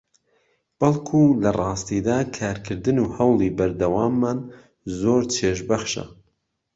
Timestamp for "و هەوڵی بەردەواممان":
3.01-4.39